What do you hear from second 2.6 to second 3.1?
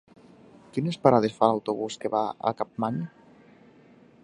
Capmany?